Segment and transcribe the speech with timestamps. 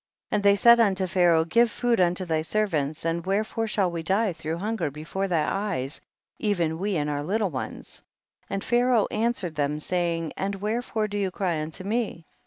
[0.29, 0.35] 21.
[0.39, 4.33] And they said unto Pharaoh, give food unto thy servants, and wherefore shall we die
[4.33, 6.01] through hun ger before thy eyes,
[6.39, 8.01] even we and our little ones?
[8.47, 8.53] 22.
[8.55, 12.25] And Pharaoh answered them, saying, and wherefore do you cry unto me